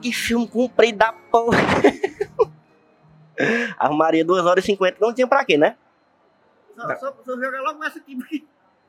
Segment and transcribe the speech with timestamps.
[0.00, 1.58] que filme comprido da porra.
[3.78, 5.76] Arrumaria 2 horas e 50, não tinha pra quê, né?
[6.74, 8.44] Só, só, só jogar logo essa aqui, porque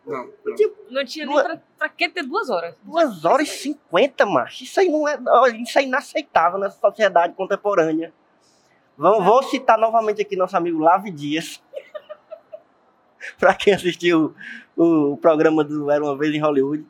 [0.05, 0.55] Não, não não.
[0.55, 2.75] tinha Não tinha nem Duas- pra, pra que ter duas horas.
[2.83, 4.63] 2 horas e 50, macho.
[4.63, 5.19] Isso aí não é.
[5.27, 8.13] olha, Isso é inaceitável nessa sociedade contemporânea.
[8.97, 11.61] Vamos, vou citar novamente aqui nosso amigo Lave Dias.
[13.37, 14.33] pra quem assistiu
[14.75, 16.85] o, o programa do Era uma Vez em Hollywood.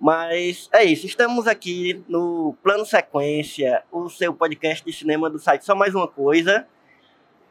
[0.00, 5.62] Mas é isso, estamos aqui no Plano Sequência, o seu podcast de cinema do site
[5.62, 6.66] Só Mais Uma Coisa.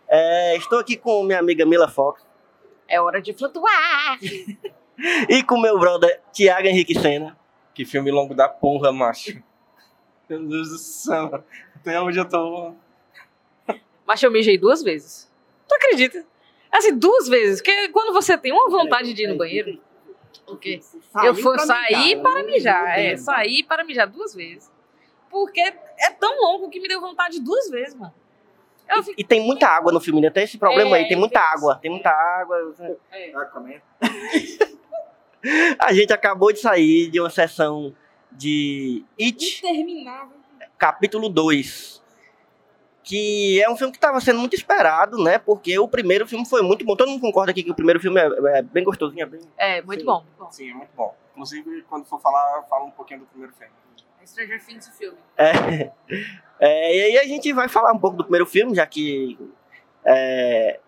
[0.08, 2.26] É, estou aqui com minha amiga Mila Fox
[2.88, 4.18] É hora de flutuar.
[5.30, 7.38] e com meu brother Tiago Henrique Sena.
[7.76, 9.44] Que filme longo da porra, macho.
[10.28, 11.44] Meu Deus do céu.
[11.76, 12.74] Até onde eu tô.
[14.08, 15.32] Mas eu mijei duas vezes.
[15.68, 16.26] Tu acredita?
[16.72, 17.62] Assim, duas vezes.
[17.62, 19.80] Porque quando você tem uma vontade de ir no banheiro.
[20.50, 20.80] O quê?
[21.24, 23.00] Eu fui sair para mijar.
[23.00, 24.72] É, sair para mijar duas vezes.
[25.30, 28.14] Porque é tão longo que me deu vontade duas vezes, mano.
[28.90, 29.24] Eu fiquei.
[29.24, 30.30] E tem muita água no filme, né?
[30.32, 32.76] Tem esse problema É, aí, tem muita água, tem muita água.
[33.12, 33.32] É.
[35.80, 37.96] A gente acabou de sair de uma sessão
[38.32, 39.62] de It,
[40.78, 42.02] capítulo 2.
[43.10, 45.40] Que é um filme que estava sendo muito esperado, né?
[45.40, 46.96] Porque o primeiro filme foi muito bom.
[46.96, 49.42] Todo mundo concorda aqui que o primeiro filme é, é bem gostosinho, é bem...
[49.58, 50.06] É, muito Sim.
[50.06, 50.24] bom.
[50.52, 51.16] Sim, é muito bom.
[51.32, 53.74] Inclusive, quando for falar, fala um pouquinho do primeiro filme.
[54.24, 55.18] Stranger Things o filme.
[55.36, 55.92] É,
[56.60, 59.40] é, e aí a gente vai falar um pouco do primeiro filme, já que
[60.06, 60.80] é,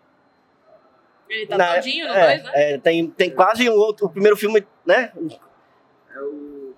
[1.27, 2.51] Ele tá Na- todinho no é, dois, né?
[2.53, 4.05] é, tem, tem quase um outro.
[4.05, 5.11] O primeiro filme, né?
[6.13, 6.75] É o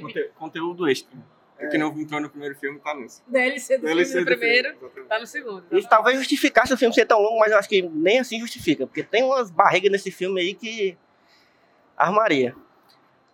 [0.00, 1.14] conte- conteúdo extra.
[1.58, 1.66] É.
[1.68, 3.20] que não entrou no primeiro filme, tá nesse.
[3.26, 5.62] DLC do DLC filme do no primeiro, filme, tá no segundo.
[5.62, 5.76] tá?
[5.76, 8.86] Isso talvez justificasse o filme ser tão longo, mas eu acho que nem assim justifica.
[8.86, 10.96] Porque tem umas barrigas nesse filme aí que.
[11.96, 12.54] Armaria.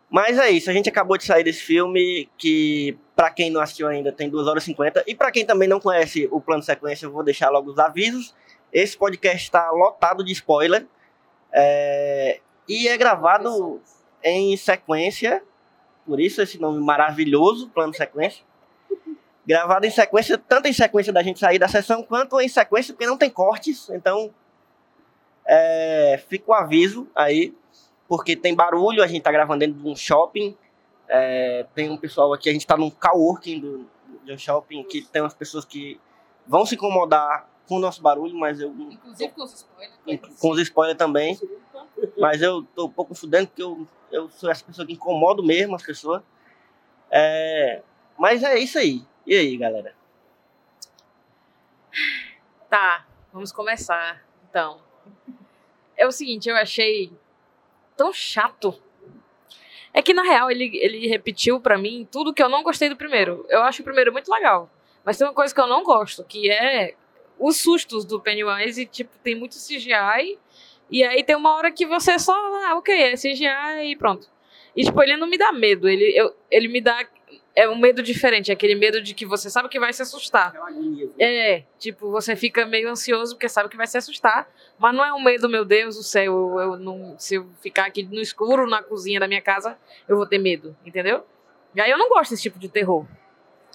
[0.08, 3.88] Mas é isso, a gente acabou de sair desse filme que, pra quem não assistiu
[3.88, 5.04] ainda, tem 2 horas e 50.
[5.06, 8.34] E pra quem também não conhece o plano sequência, eu vou deixar logo os avisos.
[8.72, 10.86] Esse podcast está lotado de spoiler.
[11.52, 13.80] É, E é gravado
[14.22, 15.42] em sequência,
[16.06, 18.44] por isso esse nome maravilhoso, plano sequência.
[19.46, 23.06] Gravado em sequência, tanto em sequência da gente sair da sessão, quanto em sequência, porque
[23.06, 24.32] não tem cortes, então
[25.46, 27.54] é, fica o aviso aí,
[28.08, 30.56] porque tem barulho, a gente tá gravando dentro de um shopping,
[31.08, 33.86] é, tem um pessoal aqui, a gente tá num coworking do,
[34.24, 36.00] de um shopping, que tem umas pessoas que
[36.46, 40.38] vão se incomodar com o nosso barulho, mas eu Inclusive com os spoilers.
[40.40, 41.38] com os spoilers também.
[42.18, 45.74] Mas eu tô um pouco fudendo porque eu, eu sou essa pessoa que incomodo mesmo
[45.74, 46.22] as pessoas.
[47.10, 47.82] É,
[48.16, 49.02] mas é isso aí.
[49.26, 49.94] E aí, galera?
[52.70, 54.24] Tá, vamos começar.
[54.48, 54.80] Então,
[55.96, 57.12] é o seguinte, eu achei
[57.96, 58.80] tão chato.
[59.92, 62.96] É que na real ele, ele repetiu pra mim tudo que eu não gostei do
[62.96, 63.44] primeiro.
[63.48, 64.70] Eu acho o primeiro muito legal,
[65.04, 66.94] mas tem uma coisa que eu não gosto, que é
[67.38, 70.38] os sustos do Pennywise, e, tipo, tem muito CGI,
[70.94, 74.28] e aí tem uma hora que você só, ah, ok, é CGI e pronto.
[74.76, 77.04] E tipo, ele não me dá medo, ele, eu, ele me dá
[77.52, 80.54] é um medo diferente, é aquele medo de que você sabe que vai se assustar.
[81.18, 84.48] É, tipo, você fica meio ansioso porque sabe que vai se assustar,
[84.78, 87.86] mas não é um medo, meu Deus do céu, eu, eu não, se eu ficar
[87.86, 89.76] aqui no escuro na cozinha da minha casa,
[90.08, 91.24] eu vou ter medo, entendeu?
[91.74, 93.04] E aí eu não gosto desse tipo de terror.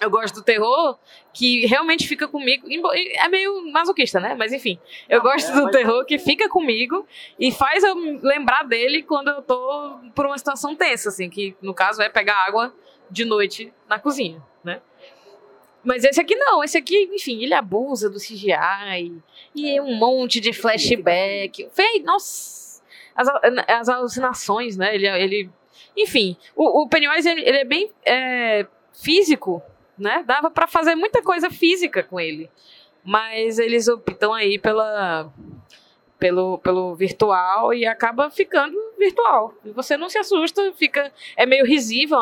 [0.01, 0.97] Eu gosto do terror
[1.33, 2.67] que realmente fica comigo.
[3.13, 4.35] É meio masoquista, né?
[4.35, 4.79] Mas enfim.
[5.07, 7.05] Eu gosto do terror que fica comigo
[7.37, 11.73] e faz eu lembrar dele quando eu tô por uma situação tensa, assim, que no
[11.73, 12.73] caso é pegar água
[13.09, 14.81] de noite na cozinha, né?
[15.83, 19.21] Mas esse aqui não, esse aqui, enfim, ele abusa do CGI
[19.55, 21.69] e é um monte de flashback.
[21.73, 22.81] Fei, nossa,
[23.15, 23.27] as,
[23.67, 24.93] as alucinações, né?
[24.93, 25.49] Ele, ele
[25.95, 29.61] enfim, o, o Pennywise ele, ele é bem é, físico,
[29.99, 30.23] né?
[30.25, 32.49] Dava pra fazer muita coisa física com ele,
[33.03, 35.31] mas eles optam aí pela
[36.17, 39.53] pelo, pelo virtual e acaba ficando virtual.
[39.63, 42.17] E você não se assusta, fica é meio risível.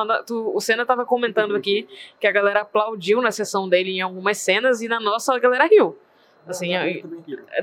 [0.54, 1.88] O Senna tava comentando aqui
[2.20, 5.66] que a galera aplaudiu na sessão dele em algumas cenas e na nossa a galera
[5.66, 5.98] riu.
[6.46, 7.04] Assim, aí-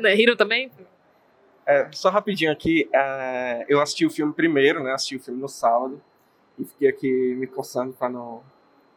[0.00, 0.70] né, riram também?
[1.66, 4.92] É, só rapidinho aqui, é, eu assisti o filme primeiro, né?
[4.92, 6.02] Assisti o filme no sábado
[6.58, 8.42] e fiquei aqui me coçando para não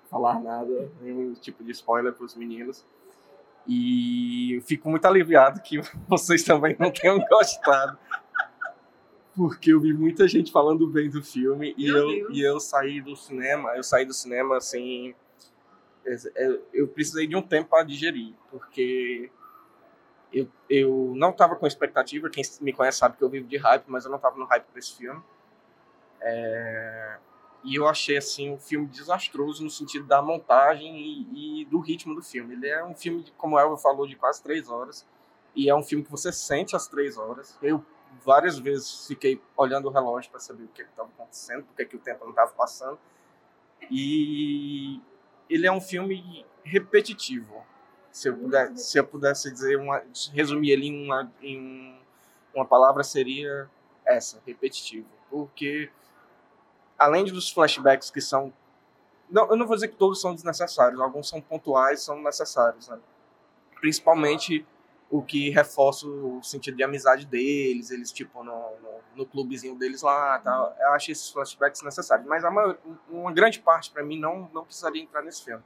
[0.09, 2.85] falar nada, nenhum tipo de spoiler para os meninos.
[3.65, 7.97] E eu fico muito aliviado que vocês também não tenham gostado.
[9.35, 12.37] Porque eu vi muita gente falando bem do filme e Meu eu, Deus.
[12.37, 15.13] e eu saí do cinema, eu saí do cinema assim.
[16.35, 19.29] eu- Eu precisei de um tempo para digerir, porque
[20.33, 22.29] eu, eu não estava com expectativa.
[22.29, 24.63] Quem me conhece sabe que eu vivo de hype, mas eu não estava no hype
[24.63, 25.21] para esse filme.
[26.21, 27.17] É,
[27.63, 32.15] e eu achei assim um filme desastroso no sentido da montagem e, e do ritmo
[32.15, 32.53] do filme.
[32.55, 35.05] Ele é um filme, como o Elvio falou, de quase três horas.
[35.55, 37.57] E é um filme que você sente as três horas.
[37.61, 37.83] Eu
[38.23, 41.99] várias vezes fiquei olhando o relógio para saber o que estava acontecendo, porque que o
[41.99, 42.97] tempo não estava passando.
[43.89, 45.01] E
[45.49, 47.65] ele é um filme repetitivo.
[48.11, 50.03] Se eu, puder, se eu pudesse dizer, uma,
[50.33, 51.99] resumir ele em uma, em um-
[52.55, 53.69] uma palavra, seria
[54.05, 55.07] essa, repetitivo.
[55.29, 55.91] Porque,
[56.97, 58.53] além dos flashbacks que são.
[59.29, 62.87] Não, eu não vou dizer que todos são desnecessários, alguns são pontuais, são necessários.
[62.87, 62.97] Né?
[63.79, 64.65] Principalmente
[65.09, 70.01] o que reforça o sentido de amizade deles, eles, tipo, no, no, no clubezinho deles
[70.01, 70.39] lá.
[70.39, 70.75] Tal.
[70.79, 72.27] Eu achei esses flashbacks necessários.
[72.27, 72.77] Mas a maior,
[73.09, 75.63] uma grande parte, para mim, não, não precisaria entrar nesse filme.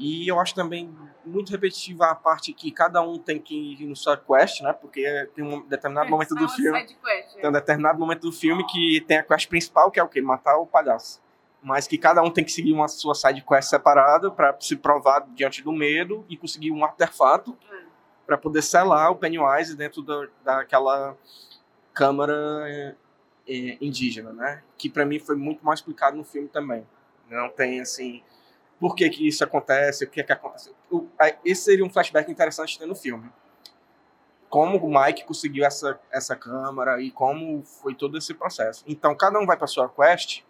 [0.00, 0.90] E eu acho também
[1.26, 4.72] muito repetitiva a parte que cada um tem que ir no sua quest, né?
[4.72, 6.86] Porque tem um determinado momento do filme.
[7.34, 10.22] Tem um determinado momento do filme que tem a quest principal, que é o quê?
[10.22, 11.20] Matar o palhaço.
[11.62, 15.26] Mas que cada um tem que seguir uma sua side quest separada para se provar
[15.34, 17.54] diante do medo e conseguir um artefato
[18.26, 21.14] para poder selar o Pennywise dentro da, daquela
[21.92, 22.94] câmara é,
[23.46, 24.62] é, indígena, né?
[24.78, 26.86] Que para mim foi muito mal explicado no filme também.
[27.28, 28.22] Não tem assim
[28.80, 30.74] por que, que isso acontece, o que que aconteceu.
[31.44, 33.30] Esse seria um flashback interessante ter no filme.
[34.48, 38.82] Como o Mike conseguiu essa, essa câmara e como foi todo esse processo.
[38.88, 40.42] Então, cada um vai para sua quest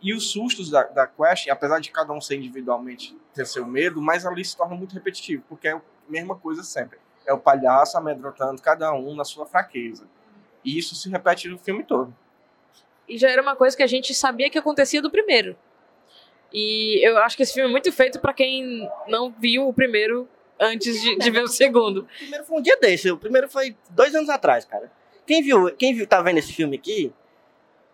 [0.00, 4.00] e os sustos da, da quest, apesar de cada um ser individualmente ter seu medo,
[4.00, 6.98] mas ali se torna muito repetitivo, porque é a mesma coisa sempre.
[7.26, 10.06] É o palhaço amedrontando cada um na sua fraqueza.
[10.64, 12.14] E isso se repete no filme todo.
[13.08, 15.56] E já era uma coisa que a gente sabia que acontecia do primeiro.
[16.52, 20.28] E eu acho que esse filme é muito feito pra quem não viu o primeiro
[20.58, 21.98] antes de, de ver o segundo.
[22.00, 23.10] O primeiro foi um dia desse.
[23.10, 24.90] O primeiro foi dois anos atrás, cara.
[25.26, 27.12] Quem viu, quem viu, tá vendo esse filme aqui,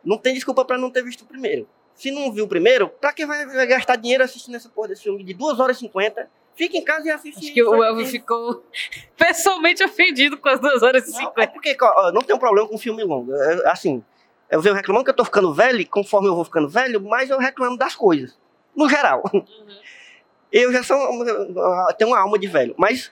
[0.05, 1.69] não tem desculpa pra não ter visto o primeiro.
[1.95, 5.03] Se não viu o primeiro, pra que vai, vai gastar dinheiro assistindo essa porra desse
[5.03, 6.29] filme de 2 horas e 50?
[6.55, 7.39] Fica em casa e assiste.
[7.39, 8.65] Acho que o Elvio ficou
[9.17, 12.69] pessoalmente ofendido com as duas horas e Não, é porque ó, não tem um problema
[12.69, 13.35] com filme longo.
[13.35, 14.05] É, Assim,
[14.51, 17.31] eu venho reclamando que eu tô ficando velho, e conforme eu vou ficando velho, mais
[17.31, 18.39] eu reclamo das coisas.
[18.75, 19.23] No geral.
[20.51, 20.97] Eu já sou.
[21.27, 22.75] eu tenho uma alma de velho.
[22.77, 23.11] Mas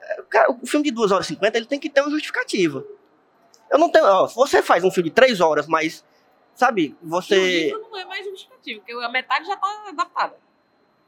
[0.00, 2.84] é, cara, o filme de 2 horas e 50 ele tem que ter uma justificativa.
[3.70, 4.04] Eu não tenho.
[4.04, 6.04] Ó, se você faz um filme de 3 horas, mas.
[6.54, 7.64] Sabe, O você.
[7.64, 10.36] livro não é mais justificativo, porque a metade já tá adaptada.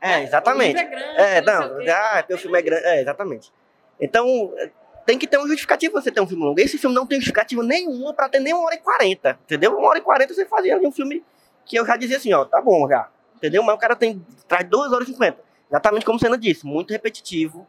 [0.00, 0.74] É, exatamente.
[0.76, 2.84] O livro é grande, É, não não, o ah, teu filme é grande.
[2.84, 3.52] É, exatamente.
[4.00, 4.70] Então, é,
[5.06, 6.58] tem que ter uma justificativa você ter um filme longo.
[6.60, 9.38] Esse filme não tem justificativa nenhuma pra ter nem uma hora e quarenta.
[9.44, 9.76] Entendeu?
[9.78, 11.24] Uma hora e quarenta você fazia ali um filme
[11.64, 13.08] que eu já dizia assim, ó, tá bom já.
[13.36, 13.62] Entendeu?
[13.62, 14.24] Mas o cara tem.
[14.48, 15.38] traz duas horas e cinquenta.
[15.70, 17.66] Exatamente como você disse, muito repetitivo.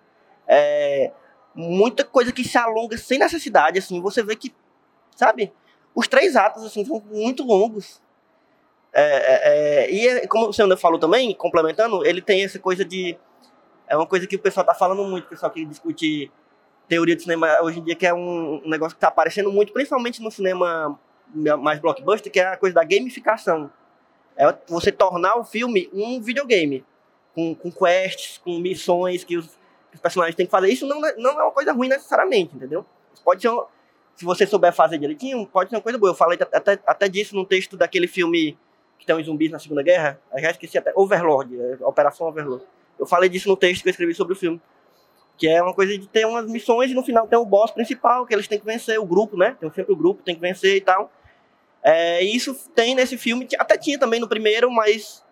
[0.48, 1.12] É,
[1.54, 4.54] muita coisa que se alonga sem necessidade, assim, você vê que,
[5.16, 5.52] sabe?
[5.94, 8.02] Os três atos, assim, são muito longos.
[8.94, 9.42] É, é,
[9.86, 13.18] é, e é, como o senhor falou também, complementando, ele tem essa coisa de.
[13.88, 16.32] É uma coisa que o pessoal tá falando muito, o pessoal que discute
[16.88, 19.74] teoria de cinema hoje em dia, que é um, um negócio que tá aparecendo muito,
[19.74, 20.98] principalmente no cinema
[21.60, 23.70] mais blockbuster, que é a coisa da gamificação.
[24.38, 26.86] É você tornar o filme um videogame.
[27.34, 30.70] Com, com quests, com missões que os, que os personagens têm que fazer.
[30.70, 32.84] Isso não, é- não é uma coisa ruim necessariamente, entendeu?
[33.24, 33.52] Pode ser,
[34.16, 36.10] se você souber fazer direitinho, pode ser uma coisa boa.
[36.12, 38.58] Eu falei até, até disso no texto daquele filme
[38.98, 40.20] que tem os zumbis na Segunda Guerra.
[40.34, 40.92] Eu já esqueci até.
[40.96, 42.66] Overlord, é, Operação Overlord.
[42.98, 44.60] Eu falei disso no texto que eu escrevi sobre o filme.
[45.38, 48.26] Que é uma coisa de ter umas missões e no final tem o boss principal,
[48.26, 49.56] que eles têm que vencer, o grupo, né?
[49.60, 51.12] Tem sempre o grupo, tem que vencer e tal.
[51.90, 55.24] É, e isso tem nesse filme, até tinha também no primeiro, mas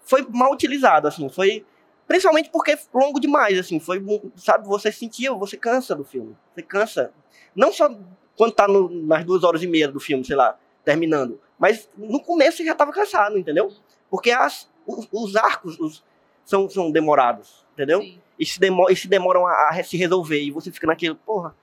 [0.00, 1.66] foi mal utilizado, assim, foi
[2.06, 4.02] principalmente porque é longo demais, assim, foi,
[4.34, 7.12] sabe, você sentia, você cansa do filme, você cansa,
[7.54, 7.94] não só
[8.38, 12.22] quando tá no, nas duas horas e meia do filme, sei lá, terminando, mas no
[12.22, 13.70] começo você já tava cansado, entendeu?
[14.08, 16.02] Porque as, os, os arcos os,
[16.42, 18.00] são, são demorados, entendeu?
[18.00, 18.18] Sim.
[18.38, 21.54] E se, demor, e se demoram a, a se resolver, e você fica naquilo, porra,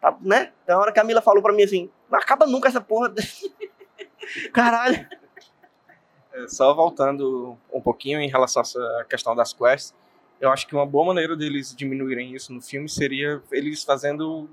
[0.00, 0.50] tá, né?
[0.64, 3.12] Então, a hora que a Mila falou pra mim assim, não acaba nunca essa porra.
[4.52, 5.06] Caralho.
[6.32, 9.94] É, só voltando um pouquinho em relação a essa questão das quests,
[10.40, 14.48] eu acho que uma boa maneira deles diminuírem isso no filme seria eles fazendo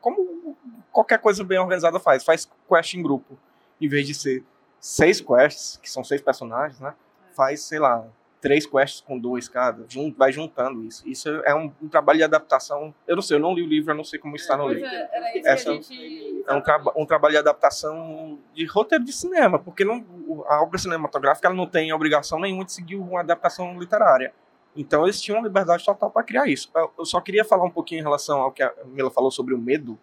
[0.00, 0.56] como
[0.92, 3.38] qualquer coisa bem organizada faz, faz quest em grupo,
[3.80, 4.44] em vez de ser
[4.80, 6.94] seis quests, que são seis personagens, né?
[7.34, 8.06] Faz, sei lá,
[8.40, 11.06] três quests com dois cada, jun- vai juntando isso.
[11.06, 12.94] Isso é um, um trabalho de adaptação.
[13.06, 14.76] Eu não sei, eu não li o livro, eu não sei como está no Pois
[14.76, 14.90] livro.
[14.90, 16.35] é, era isso Essa- que a gente...
[16.48, 20.04] É um, um trabalho de adaptação de roteiro de cinema, porque não,
[20.48, 24.32] a obra cinematográfica ela não tem obrigação nenhuma de seguir uma adaptação literária.
[24.76, 26.70] Então eles tinham liberdade total para criar isso.
[26.98, 29.58] Eu só queria falar um pouquinho em relação ao que a Mila falou sobre o
[29.58, 29.98] medo.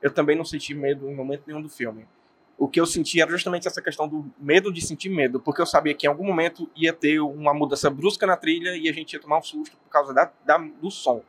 [0.00, 2.06] Eu também não senti medo em momento nenhum do filme.
[2.56, 5.66] O que eu senti era justamente essa questão do medo de sentir medo, porque eu
[5.66, 9.12] sabia que em algum momento ia ter uma mudança brusca na trilha e a gente
[9.12, 11.22] ia tomar um susto por causa da, da- do som,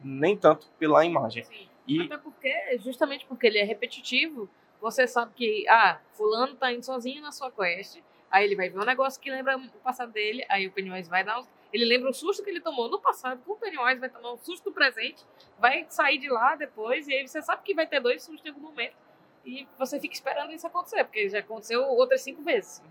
[0.00, 1.44] nem tanto pela imagem.
[1.44, 1.68] Sim.
[1.86, 4.48] E Até porque, justamente porque ele é repetitivo,
[4.80, 7.98] você sabe que, ah, fulano tá indo sozinho na sua quest,
[8.30, 11.24] aí ele vai ver um negócio que lembra o passado dele, aí o Pennywise vai
[11.24, 11.46] dar um...
[11.72, 14.38] Ele lembra o susto que ele tomou no passado, com o Pennywise vai tomar um
[14.38, 15.24] susto no presente,
[15.58, 18.48] vai sair de lá depois, e aí você sabe que vai ter dois sustos em
[18.48, 18.96] algum momento,
[19.44, 22.82] e você fica esperando isso acontecer, porque já aconteceu outras cinco vezes.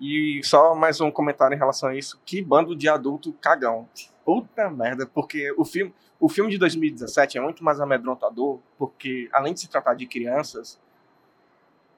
[0.00, 2.20] E só mais um comentário em relação a isso.
[2.26, 3.88] Que bando de adulto cagão.
[4.24, 9.52] Puta merda, porque o filme, o filme de 2017 é muito mais amedrontador, porque além
[9.54, 10.78] de se tratar de crianças,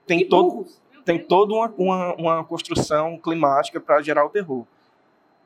[0.07, 4.65] tem todo Meu tem toda uma, uma, uma construção climática para gerar o terror.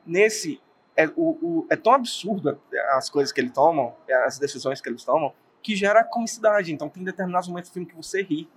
[0.05, 0.61] Nesse
[0.95, 2.57] é, o, o- é tão absurdo
[2.91, 3.93] as coisas que eles tomam,
[4.25, 6.71] as decisões que eles tomam, que gera comicidade.
[6.73, 8.49] Então tem determinados momentos do filme que você ri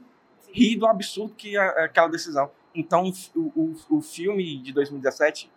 [0.53, 2.49] ri do absurdo que é aquela decisão.
[2.73, 5.51] Então, o, o, o filme de 2017,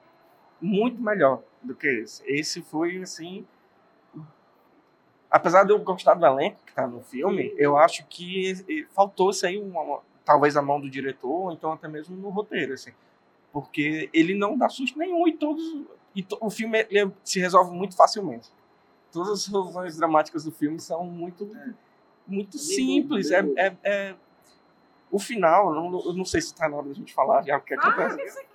[0.60, 2.24] muito melhor do que esse.
[2.25, 3.45] Esse foi, assim...
[5.36, 9.46] Apesar de eu gostar do elenco que tá no filme, eu acho que faltou isso
[9.46, 12.92] aí, uma, uma- talvez a mão do diretor, ou então até mesmo no roteiro, assim.
[13.51, 15.62] Porque ele não dá susto nenhum e todos...
[16.15, 18.50] E to- o filme ele se resolve muito facilmente.
[19.12, 21.50] Todas as resoluções dramáticas do filme são muito,
[22.25, 23.30] muito simples.
[23.30, 24.15] É, é, é-
[25.12, 27.58] o final, eu não, eu não sei se está na hora da gente falar já
[27.58, 28.18] o que Ah, acontece.
[28.24, 28.46] quiser.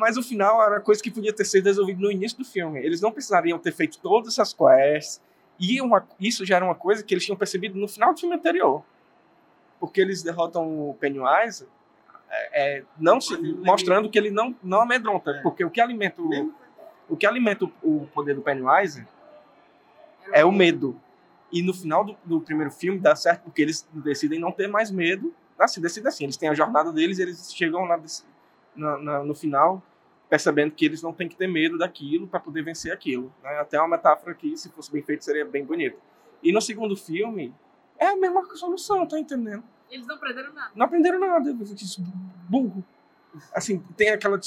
[0.00, 2.78] Mas o final era coisa que podia ter sido resolvido no início do filme.
[2.80, 5.20] Eles não precisariam ter feito todas essas quests.
[5.58, 8.34] E uma, isso já era uma coisa que eles tinham percebido no final do filme
[8.34, 8.82] anterior.
[9.78, 11.66] Porque eles derrotam o Pennywise
[12.30, 15.38] é, é, não se- mostrando que ele não, não amedronta.
[15.42, 16.30] Porque o que alimenta o,
[17.10, 19.06] o, que alimenta o, o poder do Pennywise
[20.32, 20.98] é o medo.
[21.52, 24.90] E no final do, do primeiro filme dá certo porque eles decidem não ter mais
[24.90, 25.34] medo.
[25.58, 26.24] Assim, decidem assim.
[26.24, 28.00] Eles têm a jornada deles e eles chegam na,
[28.74, 29.82] na- na- no final
[30.30, 33.34] percebendo que eles não têm que ter medo daquilo para poder vencer aquilo.
[33.42, 33.50] Né?
[33.58, 35.98] Até uma metáfora que, se fosse bem feito, seria bem bonita.
[36.40, 37.52] E no segundo filme,
[37.98, 39.64] é a mesma solução, tá entendendo?
[39.90, 40.70] Eles não aprenderam nada.
[40.74, 42.00] Não aprenderam nada, isso,
[42.48, 42.84] burro.
[43.52, 44.38] Assim, tem aquela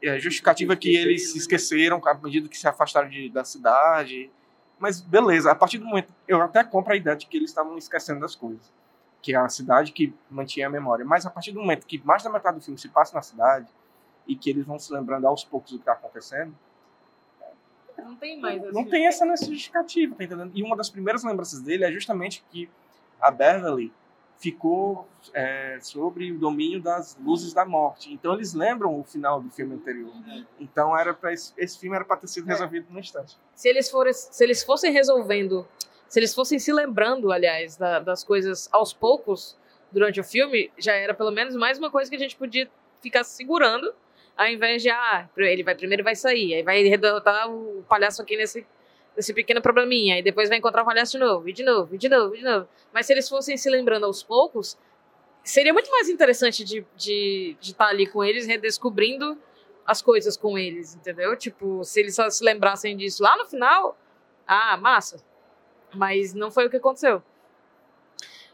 [0.00, 4.30] é, justificativa que eles se esqueceram à medida que se afastaram de- da cidade.
[4.78, 6.12] Mas beleza, a partir do momento.
[6.26, 8.72] Eu até compro a ideia de que eles estavam esquecendo das coisas.
[9.20, 11.04] Que é a cidade que mantinha a memória.
[11.04, 13.68] Mas a partir do momento que mais da metade do filme se passa na cidade
[14.26, 16.54] e que eles vão se lembrando aos poucos do que está acontecendo,
[17.98, 18.72] Não tem mais.
[18.72, 20.50] não tem essa justificativa, tá entendendo?
[20.54, 22.68] E uma das primeiras lembranças dele é justamente que
[23.20, 23.92] a Beverly
[24.38, 28.12] ficou é, sobre o domínio das luzes da morte.
[28.12, 30.12] Então eles lembram o final do filme anterior.
[30.58, 33.36] Então era para esse, esse filme era para ter sido resolvido no instante.
[33.54, 35.66] se eles, forem, se eles fossem resolvendo,
[36.08, 39.56] se eles fossem se lembrando, aliás, da- das coisas aos poucos
[39.92, 42.68] durante o filme, já era pelo menos mais uma coisa que a gente podia
[43.00, 43.94] ficar segurando,
[44.36, 48.36] ao invés de, ah, ele vai primeiro vai sair, aí vai derrotar o palhaço aqui
[48.36, 48.66] nesse,
[49.16, 51.98] nesse pequeno probleminha, aí depois vai encontrar o palhaço de novo, e de novo, e
[51.98, 52.68] de novo, e de novo.
[52.92, 54.78] Mas se eles fossem se lembrando aos poucos,
[55.44, 59.38] seria muito mais interessante de estar de, de estar ali com eles, redescobrindo
[59.84, 61.36] as coisas com eles, entendeu?
[61.36, 63.98] Tipo, se eles só se lembrassem disso lá no final,
[64.46, 65.22] ah, massa.
[65.94, 67.22] Mas não foi o que aconteceu.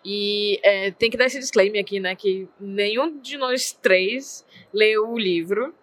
[0.05, 2.15] E é, tem que dar esse disclaimer aqui, né?
[2.17, 5.75] Que nenhum de nós três leu o livro.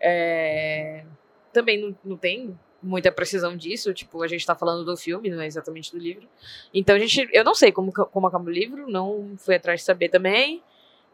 [0.00, 1.04] É,
[1.52, 5.40] também não, não tem muita precisão disso, tipo, a gente tá falando do filme, não
[5.42, 6.28] é exatamente do livro.
[6.72, 9.86] Então a gente, eu não sei como, como acaba o livro, não fui atrás de
[9.86, 10.62] saber também.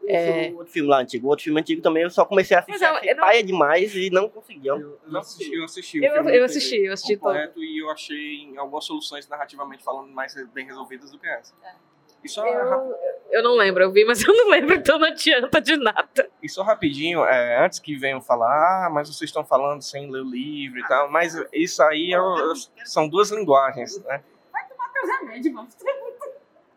[0.07, 0.51] É.
[0.51, 1.25] O outro filme lá antigo.
[1.25, 2.79] O outro filme antigo também eu só comecei a assistir.
[2.79, 4.67] Mas eu- achei eu não- paia demais e não consegui.
[4.67, 5.99] Eu- Eu, eu assisti, eu assisti.
[5.99, 7.23] o Eu, filme eu inteiro assisti, eu assisti todo.
[7.29, 11.55] completo e eu achei algumas soluções narrativamente falando mais bem resolvidas do que essa.
[12.25, 12.97] E só, Eu,
[13.29, 16.29] eu não lembro, eu vi, mas eu não lembro, então não adianta de nada.
[16.41, 20.21] e só rapidinho, é, antes que venham falar, ah, mas vocês estão falando sem ler
[20.21, 22.53] o livro e tal, mas isso aí é o-
[22.83, 24.23] são duas linguagens, né?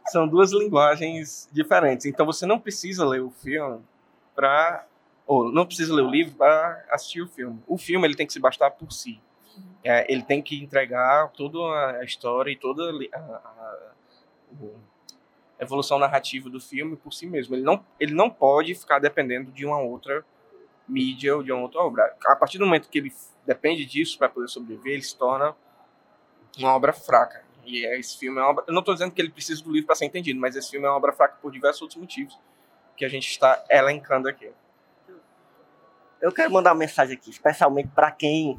[0.06, 2.06] São duas linguagens diferentes.
[2.06, 3.82] Então você não precisa ler o filme
[4.34, 4.84] para
[5.26, 7.62] ou não precisa ler o livro para assistir o filme.
[7.66, 9.20] O filme ele tem que se bastar por si.
[9.84, 11.58] É, ele tem que entregar toda
[11.98, 13.92] a história e toda a, a- a
[15.58, 17.54] evolução narrativa do filme por si mesmo.
[17.54, 20.24] Ele não, ele não pode ficar dependendo de uma outra
[20.88, 22.16] mídia ou de uma outra obra.
[22.26, 23.12] A partir do momento que ele
[23.46, 25.54] depende disso para poder sobreviver, ele se torna
[26.58, 27.44] uma obra fraca.
[27.64, 28.64] E é- esse filme é uma obra.
[28.66, 30.86] Eu não estou dizendo que ele precisa do livro para ser entendido, mas esse filme
[30.86, 32.38] é uma obra fraca por diversos outros motivos
[32.96, 34.50] que a gente está elencando aqui.
[36.20, 38.58] Eu quero mandar uma mensagem aqui, especialmente para quem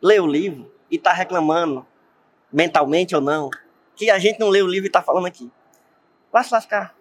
[0.00, 1.86] lê o livro e tá reclamando,
[2.50, 3.50] mentalmente ou não,
[3.94, 5.50] que a gente não lê o livro e tá falando aqui.
[6.32, 6.94] Vai se lascar.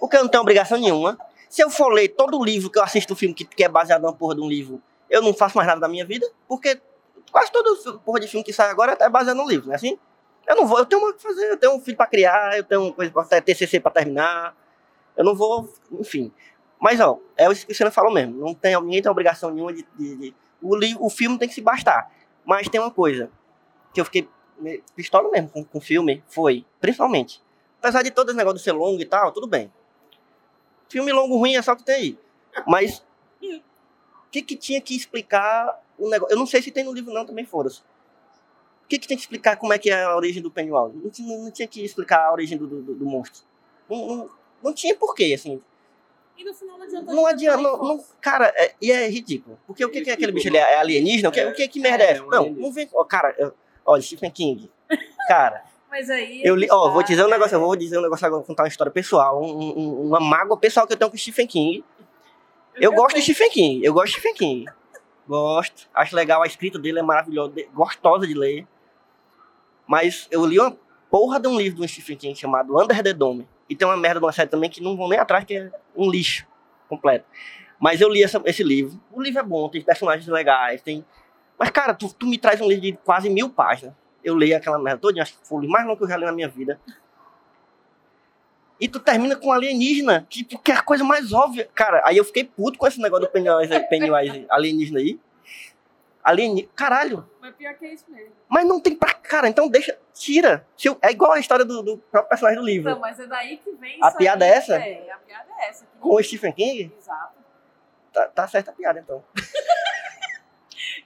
[0.00, 1.18] Porque eu não tenho obrigação nenhuma.
[1.48, 3.68] Se eu for ler todo o livro que eu assisto o filme que, que é
[3.68, 6.80] baseado numa porra de um livro, eu não faço mais nada da minha vida, porque
[7.30, 9.98] quase todo porra de filme que sai agora é baseado num livro, não é assim?
[10.46, 12.64] Eu não vou, eu tenho uma que fazer, eu tenho um filho pra criar, eu
[12.64, 14.56] tenho coisa pra TCC pra terminar.
[15.16, 16.32] Eu não vou, enfim.
[16.80, 18.34] Mas, ó, é o que o Cristiano falou mesmo.
[18.44, 19.86] Não tem, ninguém tem obrigação nenhuma de.
[19.96, 22.10] de- de- o, o filme tem que se bastar.
[22.44, 23.30] Mas tem uma coisa
[23.94, 24.28] que eu fiquei
[24.96, 27.40] pistola mesmo com, com o filme, foi, principalmente.
[27.82, 29.72] Apesar de todo esse negócio de ser longo e tal, tudo bem.
[30.88, 32.18] Filme longo ruim é só que tem aí.
[32.64, 33.04] Mas.
[33.42, 36.32] O que, que tinha que explicar o negócio?
[36.32, 37.80] Eu não sei se tem no livro, não, também foda-se.
[38.84, 40.96] O que, que tem que explicar como é que é a origem do Pennywise?
[40.96, 43.42] Não, tinha- não tinha que explicar a origem do, do, do monstro.
[43.90, 44.30] Não, não,
[44.62, 45.60] não tinha porquê, assim.
[46.38, 47.12] E no final não adianta.
[47.12, 49.58] Não adianta, não, não- cara, é- e é ridículo.
[49.66, 50.46] Porque o que, que é aquele bicho?
[50.48, 51.28] Ele é alienígena?
[51.30, 52.20] O que, o que, que é É, essa?
[52.20, 52.88] é um Não, não vem.
[52.94, 53.34] Ó, cara,
[53.84, 54.70] olha, Stephen King.
[55.26, 56.40] Cara, Mas aí.
[56.42, 56.66] eu li.
[56.70, 59.42] Ó, vou dizer um negócio, eu vou dizer um negócio agora, contar uma história pessoal,
[59.42, 61.84] um- um- uma mágoa pessoal que eu tenho com o Stephen King.
[62.76, 64.64] Eu gosto de Stephen King, eu gosto de Stephen King.
[65.28, 68.66] Gosto, acho legal, a escrita dele é maravilhosa, gostosa de ler.
[69.86, 70.74] Mas eu li uma
[71.10, 73.46] porra de um livro do Stephen King chamado Under the Dome.
[73.68, 75.70] E tem uma merda de uma série também que não vão nem atrás, que é
[75.94, 76.46] um lixo
[76.88, 77.26] completo.
[77.78, 78.98] Mas eu li essa- esse livro.
[79.10, 81.04] O livro é bom, tem personagens legais, tem.
[81.58, 83.94] Mas, cara, tu, tu me traz um livro de quase mil páginas.
[84.24, 86.24] Eu leio aquela merda toda, acho que foi o mais longo que eu já li
[86.24, 86.80] na minha vida.
[88.80, 91.68] E tu termina com alienígena, que, que é a coisa mais óbvia.
[91.74, 95.20] Cara, aí eu fiquei puto com esse negócio do Pennywise, Pennywise alienígena aí.
[96.22, 96.72] Alienígena.
[96.74, 97.28] Caralho.
[97.40, 98.32] Mas pior que é isso mesmo.
[98.48, 99.12] Mas não tem pra.
[99.14, 99.96] Cara, então deixa.
[100.12, 100.66] Tira.
[101.00, 102.90] É igual a história do, do próprio personagem do livro.
[102.90, 104.50] Não, mas é daí que vem A piada aí.
[104.50, 104.76] é essa?
[104.76, 105.86] É, a piada é essa.
[106.00, 107.34] Com o Stephen King, Exato.
[108.12, 109.22] tá, tá certa a piada, então.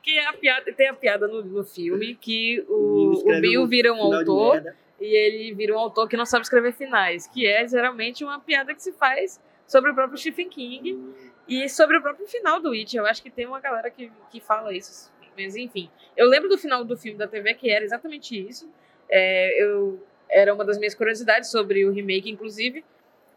[0.07, 3.93] Que é a piada, tem a piada no, no filme que o, o Bill vira
[3.93, 8.23] um autor e ele vira um autor que não sabe escrever finais, que é geralmente
[8.23, 11.13] uma piada que se faz sobre o próprio Stephen King
[11.49, 12.97] e sobre o próprio final do It.
[12.97, 15.13] Eu acho que tem uma galera que, que fala isso.
[15.37, 18.71] Mas enfim, eu lembro do final do filme da TV que era exatamente isso.
[19.11, 22.85] É, eu era uma das minhas curiosidades sobre o remake, inclusive,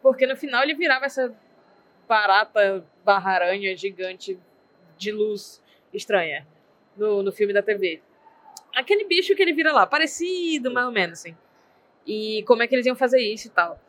[0.00, 1.34] porque no final ele virava essa
[2.06, 4.38] barata barra aranha gigante
[4.96, 5.60] de luz
[5.92, 6.46] estranha
[6.96, 8.00] no, no filme da TV.
[8.74, 11.36] Aquele bicho que ele vira lá, parecido, mais ou menos, assim.
[12.06, 13.80] E como é que eles iam fazer isso e tal.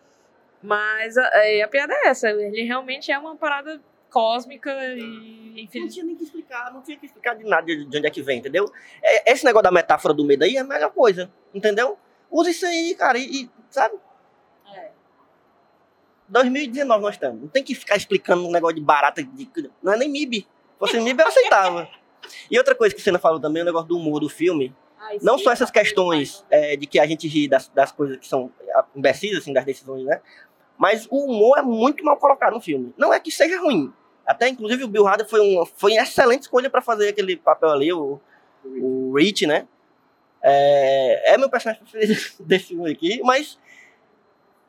[0.61, 5.81] Mas a, é, a piada é essa, ele realmente é uma parada cósmica e, enfim.
[5.81, 8.11] Não tinha nem que explicar, não tinha que explicar de nada de, de onde é
[8.11, 8.71] que vem, entendeu?
[9.01, 11.97] É, esse negócio da metáfora do medo aí é a melhor coisa, entendeu?
[12.29, 13.95] Usa isso aí, cara, e, e, sabe?
[14.75, 14.91] É.
[16.27, 17.41] 2019 nós estamos.
[17.41, 19.23] Não tem que ficar explicando um negócio de barata.
[19.23, 19.49] De,
[19.81, 20.41] não é nem MIB.
[20.41, 21.89] Se fosse MIB, eu aceitava.
[22.49, 24.75] E outra coisa que você não falou também, é o negócio do humor do filme.
[25.21, 28.27] Não só essas tá questões é, de que a gente ri das, das coisas que
[28.27, 30.21] são ah, imbecis, assim, das decisões, né?
[30.77, 32.93] Mas o humor é muito mal colocado no filme.
[32.97, 33.91] Não é que seja ruim.
[34.25, 37.69] Até, inclusive, o Bill Hader foi, um, foi uma excelente escolha para fazer aquele papel
[37.69, 38.19] ali, o,
[38.63, 39.67] o Rich, né?
[40.41, 43.59] É, é meu personagem preferido desse filme aqui, mas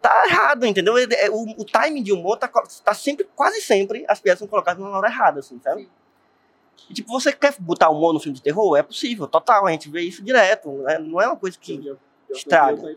[0.00, 0.96] tá errado, entendeu?
[0.98, 4.82] É, O, o timing de humor tá, tá sempre, quase sempre, as piadas são colocadas
[4.82, 5.82] na hora errada, assim, sabe?
[5.82, 5.90] Sim.
[6.90, 8.76] E, tipo, você quer botar humor no filme de terror?
[8.76, 10.70] É possível, total, a gente vê isso direto.
[10.82, 10.98] né?
[10.98, 11.80] Não é uma coisa que
[12.30, 12.96] estraga.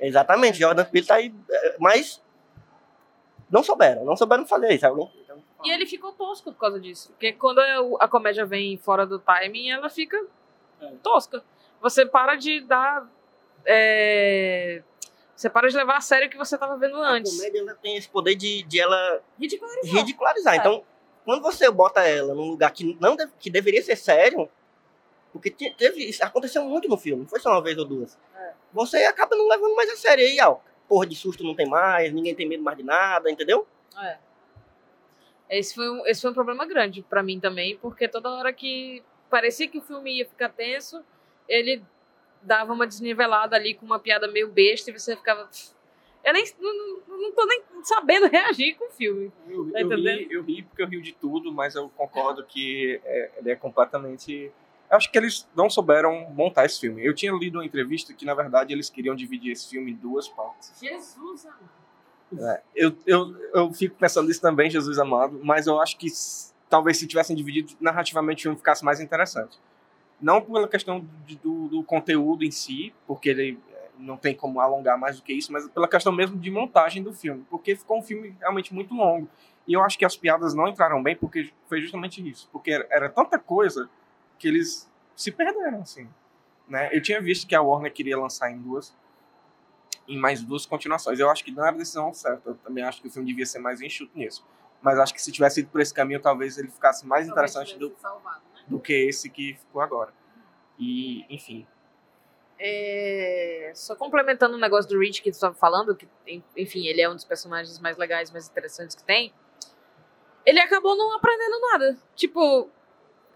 [0.00, 2.22] Exatamente, Jordan Peele tá aí, é, mas
[3.50, 4.86] não souberam, não souberam fazer isso.
[4.86, 5.10] Alguém,
[5.64, 7.10] E ele ficou tosco por causa disso.
[7.12, 10.22] Porque quando a- a comédia vem fora do timing, ela fica
[11.02, 11.42] tosca.
[11.80, 13.08] Você para de dar.
[13.64, 14.82] é,
[15.34, 17.36] Você para de levar a sério o que você tava vendo a antes.
[17.36, 19.94] comédia ela tem esse poder de, de ela Ridicularizou.
[19.98, 20.54] ridicularizar.
[20.54, 20.56] É.
[20.58, 20.82] Então,
[21.26, 24.48] quando você bota ela num lugar que não deve- que deveria ser sério,
[25.32, 28.18] porque te- teve, aconteceu muito no filme, não foi só uma vez ou duas.
[28.34, 28.52] É.
[28.72, 30.56] Você acaba não levando mais a sério aí, ó.
[30.88, 33.66] Porra de susto não tem mais, ninguém tem medo mais de nada, entendeu?
[34.00, 34.18] É.
[35.50, 39.02] Esse foi, um, esse foi um problema grande pra mim também, porque toda hora que
[39.28, 41.04] parecia que o filme ia ficar tenso,
[41.48, 41.84] ele
[42.42, 45.48] dava uma desnivelada ali com uma piada meio besta e você ficava.
[46.26, 49.32] Eu nem não, não- tô nem sabendo reagir com o filme.
[49.48, 53.00] Eu, Tá eu ri, eu ri porque eu rio de tudo, mas eu concordo que
[53.04, 54.50] é, ele é completamente.
[54.90, 57.04] Eu acho que eles não souberam montar esse filme.
[57.04, 60.28] Eu tinha lido uma entrevista que, na verdade, eles queriam dividir esse filme em duas
[60.28, 60.72] partes.
[60.80, 61.76] Jesus, amado.
[62.38, 66.08] É, eu, eu, eu fico pensando nisso também, Jesus amado, mas eu acho que
[66.68, 69.58] talvez se tivessem dividido, narrativamente o filme ficasse mais interessante.
[70.20, 73.58] Não pela questão de- do, do conteúdo em si, porque ele
[73.98, 77.12] não tem como alongar mais do que isso, mas pela questão mesmo de montagem do
[77.12, 79.28] filme, porque ficou um filme realmente muito longo.
[79.66, 82.86] E eu acho que as piadas não entraram bem porque foi justamente isso, porque era,
[82.90, 83.88] era tanta coisa
[84.38, 86.08] que eles se perderam, assim.
[86.68, 86.88] Né?
[86.92, 88.94] Eu tinha visto que a Warner queria lançar em duas,
[90.06, 91.18] em mais duas continuações.
[91.18, 92.50] Eu acho que não era a decisão certa.
[92.50, 94.46] Eu também acho que o filme devia ser mais enxuto nisso.
[94.82, 97.94] Mas acho que se tivesse ido por esse caminho, talvez ele ficasse mais interessante do,
[97.98, 98.62] Salvado, né?
[98.68, 100.12] do que esse que ficou agora.
[100.78, 101.66] E, enfim.
[102.58, 107.00] É, Só complementando o negócio do Rich que tu estava falando, que, en- enfim, ele
[107.02, 109.32] é um dos personagens mais legais, mais interessantes que tem.
[110.44, 111.98] Ele acabou não aprendendo nada.
[112.14, 112.70] Tipo,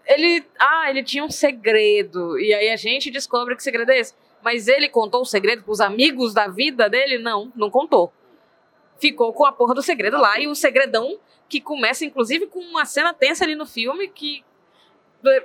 [0.05, 0.45] ele.
[0.59, 2.39] Ah, ele tinha um segredo.
[2.39, 4.15] E aí a gente descobre que segredo é esse.
[4.41, 7.19] Mas ele contou o segredo pros amigos da vida dele?
[7.19, 8.11] Não, não contou.
[8.99, 10.39] Ficou com a porra do segredo lá.
[10.39, 14.43] E o segredão que começa, inclusive, com uma cena tensa ali no filme que.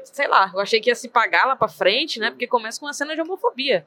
[0.04, 2.30] Sei lá, eu achei que ia se pagar lá pra frente, né?
[2.30, 3.86] Porque começa com uma cena de homofobia.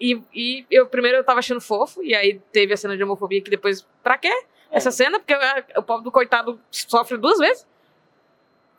[0.00, 3.40] E, e eu primeiro eu tava achando fofo, e aí teve a cena de homofobia
[3.40, 3.86] que depois.
[4.02, 4.32] Pra quê?
[4.70, 5.20] Essa cena?
[5.20, 5.34] Porque
[5.76, 7.66] o pobre do coitado sofre duas vezes.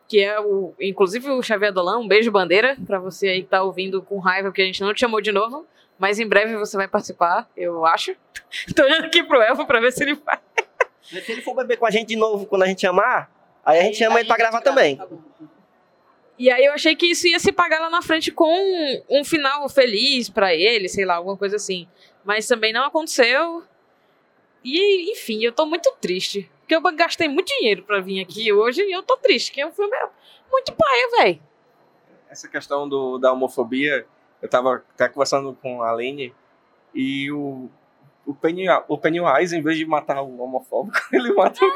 [0.07, 0.73] Que é o.
[0.81, 4.49] Inclusive o Xavier Dolan, um beijo bandeira pra você aí que tá ouvindo com raiva,
[4.49, 5.65] porque a gente não te chamou de novo.
[5.97, 8.15] Mas em breve você vai participar, eu acho.
[8.75, 10.39] Tô olhando aqui pro Elfo pra ver se ele vai.
[11.03, 13.31] Se ele for beber com a gente de novo quando a gente chamar,
[13.63, 14.97] aí a gente chama ele pra gravar também.
[14.97, 15.07] Tá.
[16.37, 19.69] E aí eu achei que isso ia se pagar lá na frente com um final
[19.69, 21.87] feliz pra ele, sei lá, alguma coisa assim.
[22.23, 23.63] Mas também não aconteceu.
[24.63, 26.49] E, enfim, eu tô muito triste.
[26.59, 29.67] Porque eu gastei muito dinheiro pra vir aqui hoje e eu tô triste, que é
[29.67, 29.95] um filme
[30.49, 31.41] muito paia, velho.
[32.29, 34.07] Essa questão do, da homofobia,
[34.41, 36.33] eu tava até conversando com a Aline,
[36.93, 37.69] e o,
[38.25, 41.71] o, Penny, o Pennywise, em vez de matar o homofóbico, ele mata o.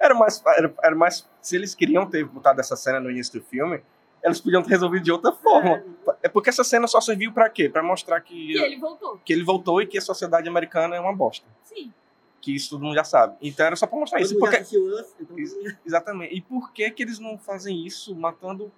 [0.00, 1.28] Era mais, era, era mais.
[1.40, 3.82] Se eles queriam ter botado essa cena no início do filme,
[4.22, 5.82] eles podiam ter resolvido de outra forma.
[6.22, 7.68] É porque essa cena só serviu pra quê?
[7.68, 9.18] Pra mostrar que, E ele voltou.
[9.24, 11.46] que ele voltou e que a sociedade americana é uma bosta.
[11.62, 11.92] Sim.
[12.40, 13.36] Que isso todo mundo já sabe.
[13.42, 14.34] Então era só pra mostrar isso.
[14.34, 15.56] Todo já Porque, assistiu Us, então- Isso.
[15.84, 16.34] Exatamente.
[16.34, 18.70] E por que que eles não fazem isso matando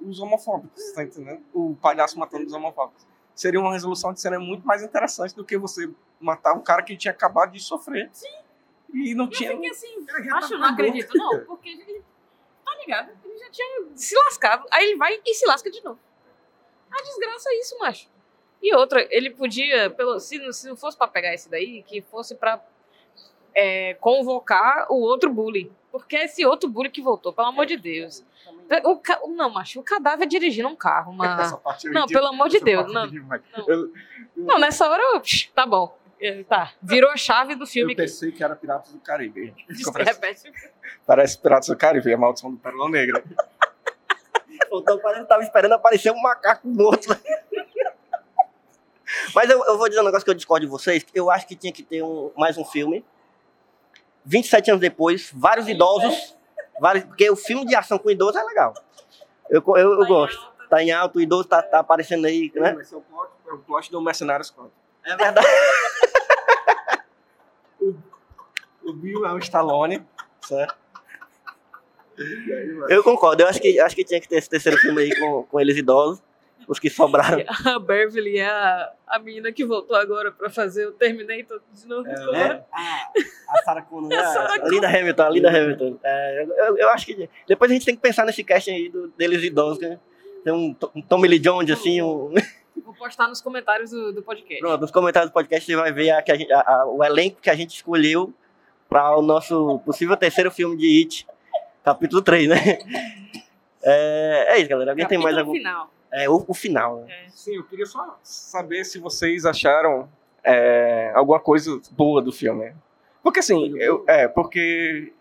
[0.00, 1.42] os homofóbicos, tá entendendo?
[1.52, 3.06] O palhaço matando os homofóbicos.
[3.34, 5.88] Seria uma resolução de cena muito mais interessante do que você
[6.20, 8.10] matar um cara que tinha acabado de sofrer.
[8.12, 8.28] Sim.
[8.92, 9.50] E não Eu tinha...
[9.52, 11.40] fiquei assim, Ele já acho, tá não com acredito, não.
[11.46, 12.06] Porque ele tá
[12.82, 13.10] ligado.
[13.24, 14.66] Ele já tinha se lascado.
[14.70, 15.98] Aí ele vai e se lasca de novo.
[16.90, 18.08] A desgraça é isso, macho.
[18.62, 22.00] E outra, ele podia, pelo, se, não- se não fosse pra pegar esse daí, que
[22.02, 22.62] fosse pra
[23.54, 25.70] é, convocar o outro bully.
[25.90, 28.24] Porque é esse outro bully que voltou, pelo amor de Deus.
[28.84, 31.26] O, ca- não, macho, o cadáver dirigindo um carro, uma...
[31.92, 33.06] Não, pelo amor de Deus, não.
[33.06, 33.38] não.
[33.66, 33.92] Eu,
[34.36, 35.22] Não, nessa hora eu...
[35.54, 35.98] Tá bom.
[36.24, 37.94] É, Tá, virou a chave do eu filme.
[37.94, 39.52] que- pensei que era Piratas do Caribe.
[39.68, 40.52] De Parece,
[41.06, 43.22] parece Piratas do Caribe, a maldição do Pérola Negra.
[44.74, 47.08] Então parece que tava esperando aparecer um macaco morto.
[49.34, 51.04] Mas eu, eu vou dizer um negócio que eu discordo de vocês.
[51.14, 53.04] Eu acho que tinha que ter um, mais um filme.
[54.24, 56.34] 27 anos depois, vários idosos.
[56.80, 58.72] Vários, porque o filme de ação com idoso é legal.
[59.50, 60.38] Eu, eu, eu Tá em gosto.
[60.40, 60.68] alta.
[60.70, 62.72] Tá em alto, o idoso tá, tá aparecendo aí, né?
[62.72, 64.72] Vai ser o plot, é o plot do Mercenários 4.
[65.04, 65.46] É verdade.
[68.84, 70.02] O Bill é o Stallone,
[70.40, 70.74] certo?
[72.88, 73.42] Eu concordo.
[73.42, 75.76] Eu acho que, acho que tinha que ter esse terceiro filme aí com, com eles
[75.76, 76.22] idosos.
[76.68, 77.42] Os que sobraram.
[77.66, 82.08] a Beverly é a, a menina que voltou agora pra fazer o Terminator de novo.
[82.08, 83.12] É, a,
[83.48, 84.16] a Sarah Connor, né?
[84.16, 85.98] A Linda Hamilton, a Linda Hamilton.
[86.04, 87.28] É, eu, eu acho que.
[87.48, 89.98] Depois a gente tem que pensar nesse casting aí do, deles idosos, né?
[90.44, 92.32] Tem um, um Tommy Lee Jones, assim, um.
[92.84, 94.60] Vou postar nos comentários do, do podcast.
[94.60, 97.54] Pronto, nos comentários do podcast você vai ver a, a a- o elenco que a
[97.54, 98.32] gente escolheu
[98.88, 101.26] para o nosso possível terceiro filme de It,
[101.84, 102.56] capítulo 3, né?
[103.84, 104.92] É, é isso, galera.
[104.92, 105.58] Alguém tem mais Capítulo algum.
[105.58, 105.90] final.
[106.12, 107.26] É, o, o final, né?
[107.30, 110.08] Sim, eu queria só saber se vocês acharam
[110.44, 112.72] é, alguma coisa boa do filme.
[113.24, 115.12] Porque assim, eu, é, porque.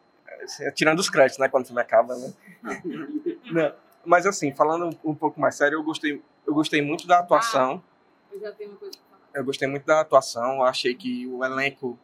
[0.43, 1.49] assim, Tirando os créditos, né?
[1.49, 2.31] Quando o filme acaba, né?
[3.51, 3.73] Não,
[4.05, 7.83] mas assim, falando um pouco mais sério, eu gostei, eu gostei muito da atuação.
[8.31, 9.29] Eu já tenho uma coisa pra falar.
[9.33, 10.55] Eu gostei muito da atuação.
[10.55, 11.97] Eu achei que o elenco,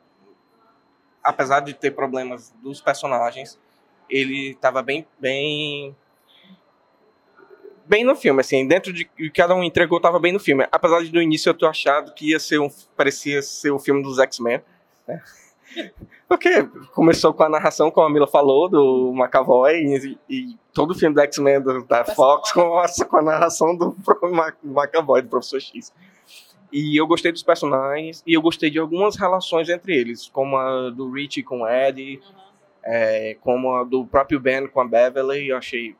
[1.23, 3.59] apesar de ter problemas dos personagens,
[4.09, 5.95] ele estava bem, bem,
[7.85, 8.41] bem no filme.
[8.41, 10.67] Assim, dentro de que cada um entregou, estava bem no filme.
[10.71, 14.01] Apesar de no início eu ter achado que ia ser um, parecia ser o filme
[14.03, 14.61] dos X-Men.
[15.07, 15.21] né?
[16.27, 20.95] Porque começou com a narração, como a Mila falou, do McAvoy, e, e todo o
[20.95, 23.95] filme do X-Men da Fox com a, com a narração do
[24.63, 25.93] McAvoy, do Professor X.
[26.71, 30.89] E eu gostei dos personagens e eu gostei de algumas relações entre eles, como a
[30.89, 32.19] do Richie com o Eddie,
[32.83, 35.95] é, como a do próprio Ben com a Beverly, eu achei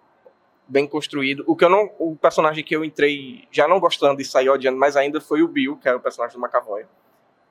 [0.68, 1.44] bem construído.
[1.48, 4.78] O que eu não, o personagem que eu entrei já não gostando e saí odiando
[4.78, 6.86] mais ainda foi o Bill, que era o personagem do McAvoy,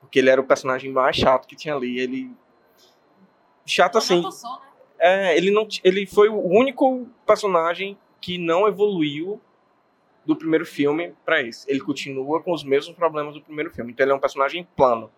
[0.07, 1.99] porque ele era o personagem mais chato que tinha ali.
[1.99, 2.31] Ele
[3.65, 4.21] chato assim.
[4.31, 4.67] Só, né?
[4.99, 9.39] É, ele não, ele foi o único personagem que não evoluiu
[10.25, 11.69] do primeiro filme pra esse.
[11.69, 13.91] Ele continua com os mesmos problemas do primeiro filme.
[13.91, 15.11] Então ele é um personagem plano.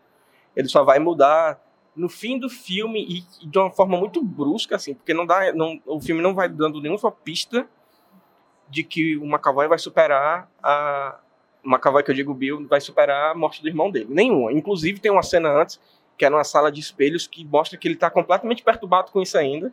[0.55, 1.63] Ele só vai mudar
[1.95, 5.79] no fim do filme e, de uma forma muito brusca assim, porque não dá, não,
[5.85, 7.67] o filme não vai dando nenhuma pista
[8.69, 11.19] de que o McAvoy vai superar a
[11.63, 14.07] McAvoy que eu digo Bill vai superar a morte do irmão dele.
[14.09, 14.51] Nenhuma.
[14.51, 15.79] Inclusive tem uma cena antes
[16.17, 19.37] que é numa sala de espelhos que mostra que ele tá completamente perturbado com isso
[19.37, 19.71] ainda.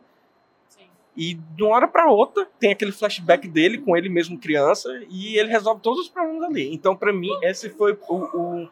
[0.69, 0.87] Sim.
[1.15, 5.37] E de uma hora para outra tem aquele flashback dele com ele mesmo criança e
[5.37, 6.73] ele resolve todos os problemas ali.
[6.73, 8.69] Então para mim esse foi o,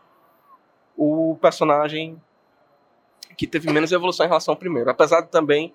[0.98, 2.22] o, o personagem
[3.38, 4.90] que teve menos evolução em relação ao primeiro.
[4.90, 5.74] Apesar de também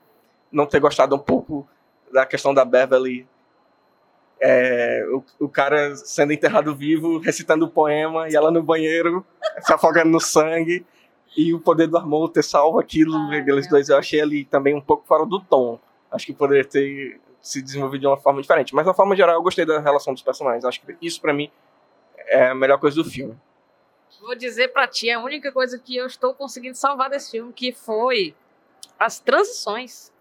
[0.50, 1.68] não ter gostado um pouco
[2.10, 3.26] da questão da Beverly,
[4.40, 9.24] é, o, o cara sendo enterrado vivo, recitando o poema e ela no banheiro
[9.60, 10.84] se afogando no sangue.
[11.36, 14.74] E o poder do Armor ter salvo aquilo, Ah, aqueles dois, eu achei ali também
[14.74, 15.78] um pouco fora do tom.
[16.10, 18.74] Acho que poderia ter se desenvolvido de uma forma diferente.
[18.74, 20.64] Mas, uma forma geral, eu gostei da relação dos personagens.
[20.64, 21.50] Acho que isso, pra mim,
[22.26, 23.36] é a melhor coisa do filme.
[24.20, 27.72] Vou dizer pra ti a única coisa que eu estou conseguindo salvar desse filme, que
[27.72, 28.34] foi
[28.98, 30.12] as transições.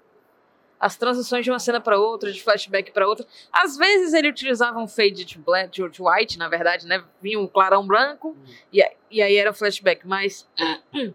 [0.79, 3.25] As transições de uma cena pra outra, de flashback pra outra.
[3.51, 7.03] Às vezes ele utilizava um fade de black, de white, na verdade, né?
[7.21, 8.37] Vinha um clarão branco
[8.71, 10.07] e, a- e aí era flashback.
[10.07, 10.47] Mas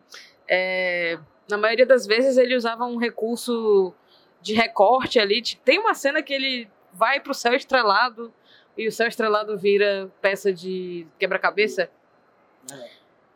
[0.48, 3.94] é, na maioria das vezes ele usava um recurso
[4.42, 5.40] de recorte ali.
[5.64, 8.32] Tem uma cena que ele vai pro céu estrelado
[8.76, 11.90] e o céu estrelado vira peça de quebra-cabeça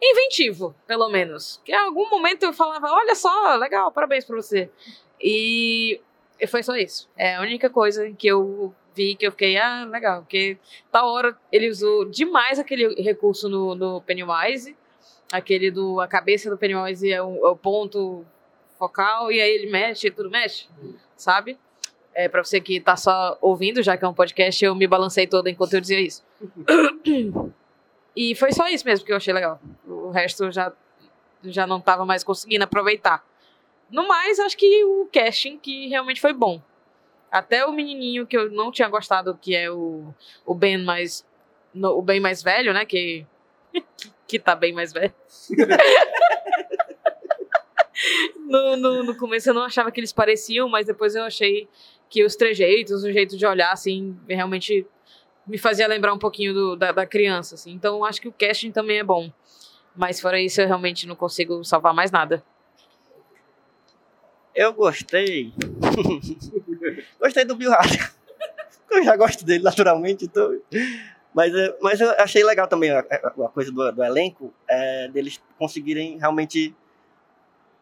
[0.01, 1.61] inventivo, pelo menos.
[1.65, 4.71] Que em algum momento eu falava, olha só, legal, parabéns pra você.
[5.21, 6.01] E e
[6.47, 7.09] foi só isso.
[7.17, 10.59] É a única coisa que eu vi que eu fiquei, ah, legal, porque
[10.91, 14.77] tal hora ele usou demais aquele recurso no, no Pennywise,
[15.33, 18.25] aquele do, a cabeça do Pennywise é o, é o ponto
[18.79, 20.69] focal, e aí ele mexe, tudo mexe,
[21.17, 21.59] sabe?
[22.15, 25.27] É, pra você que tá só ouvindo, já que é um podcast, eu me balancei
[25.27, 26.25] toda enquanto eu dizia isso.
[28.17, 29.61] E foi só isso mesmo que eu achei legal.
[29.87, 30.73] O resto eu já,
[31.45, 33.25] já não tava mais conseguindo aproveitar.
[33.91, 36.61] No mais, acho que o casting que realmente foi bom.
[37.31, 40.15] Até o menininho que eu não tinha gostado, que é o,
[40.47, 41.27] o Ben mais
[41.75, 43.27] no- o bem mais velho, né, que
[44.27, 45.13] que tá bem mais velho.
[48.47, 51.69] no, no, no começo eu não achava que eles pareciam, mas depois eu achei
[52.09, 54.87] que os trejeitos, o jeito de olhar, assim, realmente
[55.47, 57.73] me fazia lembrar um pouquinho do- da, da criança, assim.
[57.73, 59.31] Então acho que o casting também é bom.
[59.97, 62.43] Mas fora isso, eu realmente não consigo salvar mais nada.
[64.59, 65.53] Eu gostei.
[67.21, 68.13] gostei do Bill Hader.
[68.91, 70.59] Eu já gosto dele naturalmente, então.
[71.35, 75.09] Mas, é, mas eu achei legal também a, a- a coisa do, do elenco, é,
[75.09, 76.75] deles conseguirem realmente.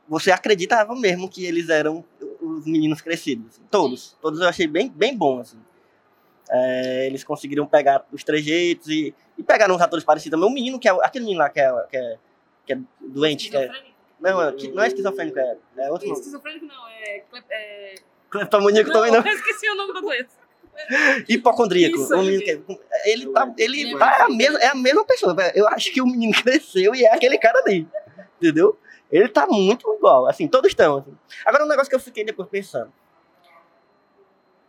[0.08, 2.04] Você acreditava mesmo que eles eram
[2.40, 3.46] os meninos crescidos.
[3.54, 3.62] assim.
[3.70, 4.16] Todos.
[4.20, 5.38] Todos eu achei bem, bem bom.
[5.40, 5.58] Assim.
[6.50, 10.50] É, eles conseguiram pegar os trejeitos e, e pegaram uns atores parecidos também.
[10.50, 12.18] O menino, que é aquele menino lá que é, que é,
[12.66, 13.48] que é doente.
[13.48, 13.70] Que é,
[14.20, 16.20] não, é, que não é esquizofrênico, é, é outro nome.
[16.20, 17.22] Esquizofrênico não, é.
[17.50, 17.94] é...
[18.30, 19.20] Cleptomaníaco também não.
[19.26, 20.46] eu esqueci o nome da doença.
[21.28, 21.96] Hipocondríaco.
[21.96, 25.04] Isso, O menino ele- que- ele tá, ele é tá a mesma, é a mesma
[25.06, 25.34] pessoa.
[25.54, 27.88] Eu acho que o menino cresceu e é aquele cara ali.
[28.36, 28.78] Entendeu?
[29.10, 30.26] Ele tá muito igual.
[30.26, 30.98] Assim, todos estão.
[30.98, 31.16] assim.
[31.46, 32.92] Agora, um negócio que eu fiquei depois pensando.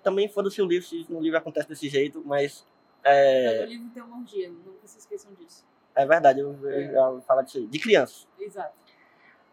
[0.04, 2.66] Também foda-se o livro, se no livro acontece desse jeito, mas
[3.04, 5.66] É, No livro tem uma orgia, nunca se esqueçam disso.
[5.96, 7.68] é verdade, eu, eu já ouvi falar disso aí.
[7.68, 8.26] De criança.
[8.40, 8.74] Exato.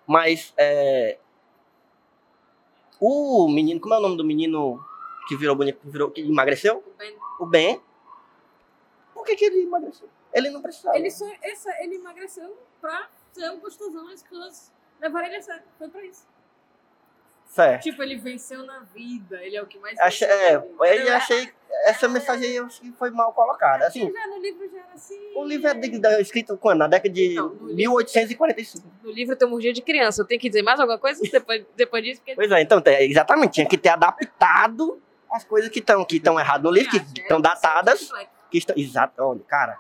[0.07, 1.19] Mas é,
[3.01, 4.83] o menino, como é o nome do menino
[5.27, 6.83] que virou bonito, que, virou, que emagreceu?
[6.87, 7.83] O Ben, O Ben.
[9.13, 10.09] Por que, que ele emagreceu?
[10.33, 10.97] Ele não precisava.
[10.99, 15.63] ele, só, essa, ele emagreceu pra ser um gostosão, as pessoas levaram ele a sério.
[15.79, 16.27] Foi pra isso.
[17.55, 17.83] Certo.
[17.85, 21.15] Tipo, ele venceu na vida, ele é o que mais Achei, venceu é, Entendeu?
[21.17, 21.53] achei
[21.85, 23.87] essa mensagem aí eu acho que foi mal colocada.
[23.87, 25.19] Assim, Já no livro já era assim.
[25.37, 26.81] o livro é de- escrito quando?
[26.81, 28.85] Na década de Não, no livro- 1845.
[29.05, 30.23] No livro tem uma orgia de criança.
[30.23, 32.21] Eu tenho que dizer mais alguma coisa depois, depois disso?
[32.23, 36.39] Porque Pois é, então, exatamente, tinha que ter adaptado as coisas que estão que estão
[36.41, 38.11] erradas no livro, que Acho, é, estão datadas.
[38.51, 39.77] Que estão, exato, olha, cara.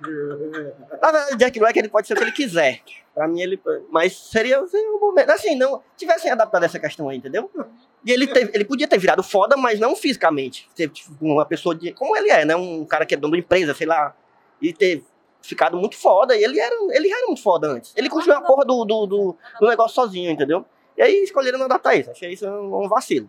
[0.00, 2.80] Na verdade, Jack Black ele pode ser o que ele quiser.
[3.14, 3.60] Pra mim, ele.
[3.90, 5.30] Mas seria, seria um momento.
[5.30, 5.82] Assim, não.
[5.96, 7.50] Tivessem adaptado essa questão aí, entendeu?
[8.04, 10.68] E ele, teve- ele podia ter virado foda, mas não fisicamente.
[10.74, 11.92] Ser tipo, uma pessoa de.
[11.92, 12.54] Como ele é, né?
[12.54, 14.14] Um cara que é dono da empresa, sei lá.
[14.60, 15.02] E ter
[15.42, 16.36] ficado muito foda.
[16.36, 17.92] E ele era, ele era muito foda antes.
[17.96, 20.64] Ele construiu a porra do, do, do, do negócio sozinho, entendeu?
[20.96, 22.10] E aí escolheram não adaptar isso.
[22.10, 23.28] Achei isso um vacilo.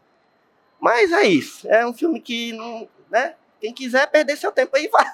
[0.79, 1.67] Mas é isso.
[1.69, 2.87] É um filme que não.
[3.09, 3.35] Né?
[3.61, 5.05] Quem quiser perder seu tempo aí, vai.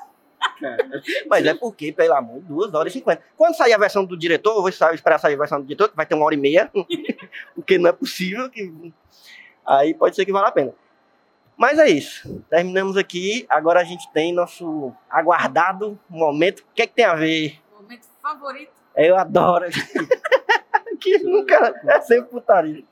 [1.29, 3.23] Mas é porque, pelo amor, duas horas e cinquenta.
[3.37, 5.95] Quando sair a versão do diretor, eu vou esperar sair a versão do diretor, que
[5.95, 6.71] vai ter uma hora e meia.
[7.55, 8.93] porque não é possível que.
[9.65, 10.73] Aí pode ser que valha a pena.
[11.57, 12.43] Mas é isso.
[12.49, 13.45] Terminamos aqui.
[13.49, 16.61] Agora a gente tem nosso aguardado momento.
[16.61, 17.61] O que é que tem a ver?
[17.73, 18.73] Momento favorito.
[18.95, 19.65] Eu adoro.
[20.99, 21.81] que nunca.
[21.87, 22.83] É sempre putaria.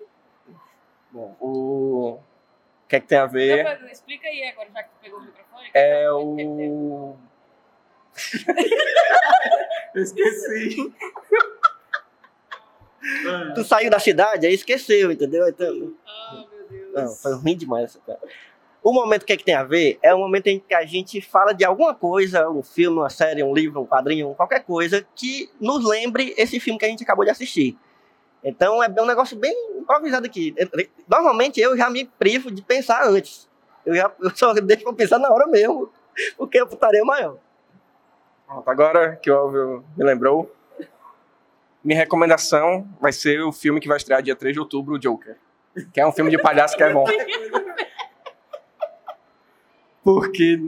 [1.12, 2.10] Bom, o...
[2.12, 3.82] o que é que tem a ver?
[3.82, 5.70] Não, Explica aí agora, já que tu pegou o microfone.
[5.74, 7.18] É que o.
[9.96, 10.94] Eu esqueci.
[13.56, 15.48] Tu saiu da cidade, aí esqueceu, entendeu?
[15.48, 16.94] Então, Ah, meu Deus.
[16.94, 18.20] Não, foi ruim demais essa cara.
[18.84, 21.22] O momento que é que tem a ver é o momento em que a gente
[21.22, 25.50] fala de alguma coisa, um filme, uma série, um livro, um quadrinho, qualquer coisa que
[25.60, 27.78] nos lembre esse filme que a gente acabou de assistir.
[28.44, 30.56] Então é um negócio bem improvisado aqui.
[31.08, 33.48] Normalmente eu já me privo de pensar antes.
[33.86, 35.92] Eu, já, eu só deixo pra pensar na hora mesmo,
[36.36, 37.38] porque a putaria é maior.
[38.66, 40.54] Agora que o Elvio me lembrou,
[41.84, 45.38] minha recomendação vai ser o filme que vai estrear dia 3 de outubro, o Joker.
[45.94, 47.06] Que é um filme de palhaço que é bom.
[50.04, 50.60] Porque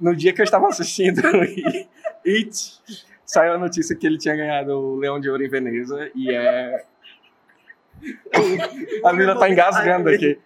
[0.00, 1.20] no dia que eu estava assistindo
[2.24, 2.80] It,
[3.24, 6.84] saiu a notícia que ele tinha ganhado o Leão de Ouro em Veneza e é.
[9.04, 10.38] A Mila tá engasgando aqui.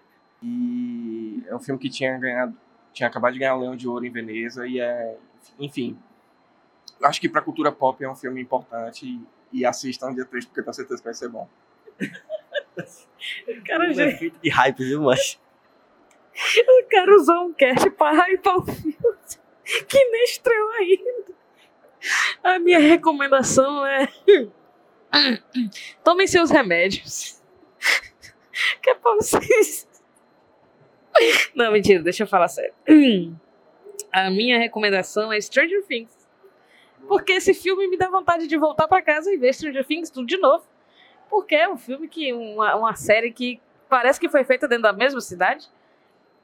[0.42, 2.56] E é um filme que tinha ganhado,
[2.92, 5.16] tinha acabado de ganhar o Leão de Ouro em Veneza e é,
[5.58, 5.96] enfim.
[7.02, 10.60] Acho que pra cultura pop é um filme importante e, e assistam dia 3 porque
[10.60, 11.48] eu tenho certeza que vai ser bom.
[13.66, 15.38] Cara, Um gente, efeito de hype, viu, mas
[16.56, 18.96] eu quero usar um cast pra hypar o filme
[19.88, 21.24] que nem estreou ainda.
[22.42, 24.08] A minha recomendação é.
[26.02, 27.40] Tomem seus remédios.
[28.82, 29.88] Que é pra vocês.
[31.54, 32.74] Não, mentira, deixa eu falar sério.
[34.12, 36.19] A minha recomendação é Stranger Things.
[37.10, 40.26] Porque esse filme me dá vontade de voltar pra casa e ver Stranger Things tudo
[40.28, 40.64] de novo.
[41.28, 42.32] Porque é um filme que.
[42.32, 45.68] Uma, uma série que parece que foi feita dentro da mesma cidade.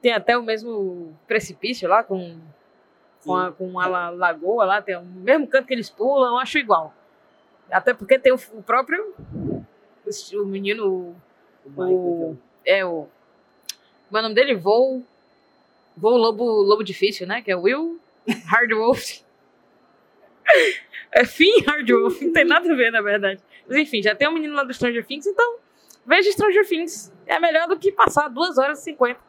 [0.01, 2.37] Tem até o mesmo precipício lá com,
[3.23, 6.37] com, a, com a la- lagoa lá, tem o mesmo canto que eles pulam, eu
[6.37, 6.93] acho igual.
[7.71, 9.13] Até porque tem o, o próprio.
[10.35, 11.15] O menino.
[11.65, 13.07] O, é o.
[14.07, 14.53] Como é o nome dele?
[14.55, 15.01] Voo.
[15.95, 17.41] Voo Lobo, Lobo Difícil, né?
[17.41, 17.99] Que é Will
[18.45, 19.21] Hardwolf.
[21.11, 23.41] É Finn Hardwolf, não tem nada a ver, na verdade.
[23.67, 25.57] Mas enfim, já tem um menino lá do Stranger Things, então
[26.05, 27.11] veja Stranger Things.
[27.25, 29.19] É melhor do que passar 2 horas e 50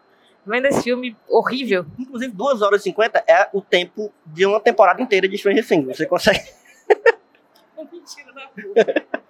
[0.47, 1.85] vendo esse filme horrível.
[1.99, 5.97] Inclusive, 2 horas e 50 é o tempo de uma temporada inteira de Stranger Things.
[5.97, 6.41] Você consegue.
[7.93, 8.49] Mentira da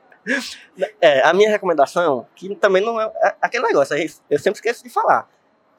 [1.00, 4.84] É, a minha recomendação, que também não é, é aquele negócio, aí eu sempre esqueço
[4.84, 5.26] de falar.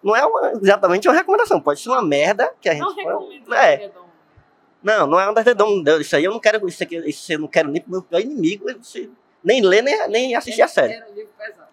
[0.04, 2.82] Não é uma- exatamente uma recomendação, pode ser uma merda que a gente.
[2.82, 3.54] Não recomendo.
[3.54, 3.92] É.
[4.84, 6.00] não, não é um dedão, não.
[6.02, 8.20] Isso aí eu não quero, isso aqui, isso eu não quero nem pro meu pior
[8.22, 8.66] inimigo,
[9.44, 10.94] nem ler, nem, nem assistir a série.
[10.94, 11.70] Era um livro pesado.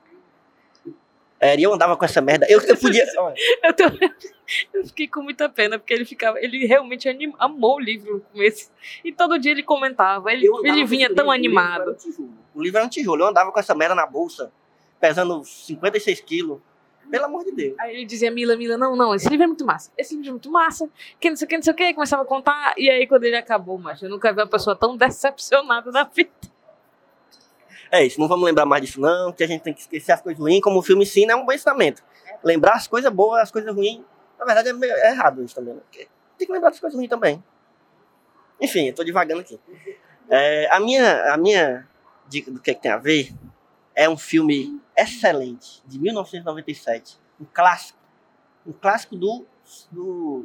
[1.38, 2.46] É, e eu andava com essa merda.
[2.48, 3.04] Eu, eu podia.
[3.62, 3.84] Eu, tô-
[4.72, 6.40] eu fiquei com muita pena, porque ele ficava.
[6.40, 8.70] Ele realmente anim- amou o livro no começo.
[9.04, 10.32] E todo dia ele comentava.
[10.32, 11.96] Ele, ele vinha tão livro, o livro animado.
[12.20, 12.30] um.
[12.54, 13.22] O livro era um tijolo.
[13.22, 14.50] Eu andava com essa merda na bolsa,
[15.00, 16.58] pesando 56 quilos.
[17.10, 17.74] Pelo amor de Deus.
[17.78, 19.90] Aí ele dizia, Mila, Mila, não, não, esse livro é muito massa.
[19.96, 20.88] Esse livro é muito massa.
[21.20, 21.94] Que não sei o que, não sei o que.
[21.94, 22.74] Começava a contar.
[22.76, 26.30] E aí, quando ele acabou, macho, eu nunca vi uma pessoa tão decepcionada na vida.
[27.90, 30.20] É isso, não vamos lembrar mais disso, não, que a gente tem que esquecer as
[30.20, 32.02] coisas ruins, como o filme ensina, é um bom ensinamento.
[32.42, 34.02] Lembrar as coisas boas, as coisas ruins,
[34.38, 35.80] na verdade é, meio- é errado isso também, né?
[36.36, 37.42] Tem que lembrar das coisas ruins também.
[38.60, 39.60] Enfim, eu tô devagando aqui.
[40.28, 41.86] É, a, minha, a minha
[42.26, 43.32] dica do que, é que tem a ver
[43.96, 47.18] é um filme excelente, de 1997.
[47.40, 47.98] Um clássico.
[48.66, 49.44] Um clássico do,
[49.90, 50.44] do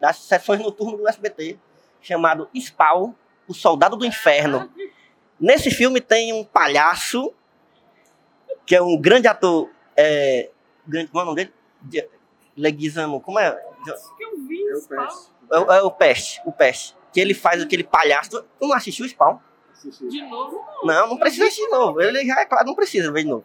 [0.00, 1.58] das sessões noturnas do SBT,
[2.00, 3.12] chamado Spawn,
[3.48, 4.70] O Soldado do Inferno.
[5.40, 7.32] Nesse filme tem um palhaço,
[8.66, 9.70] que é um grande ator.
[9.96, 10.50] É,
[10.86, 11.54] grande, como é o nome dele?
[11.82, 12.08] De-
[12.56, 13.48] Leguizamo, como é?
[13.48, 15.08] Acho que eu vi Eu Spawn.
[15.52, 16.96] É, o- é o Peste, o Peste.
[17.12, 18.30] Que ele faz aquele palhaço.
[18.30, 19.38] Tu não assistiu o Spawn?
[20.08, 20.84] De novo, não.
[20.86, 22.00] Não, não precisa assistir de novo.
[22.00, 23.44] Ele já é claro, não precisa ver de novo.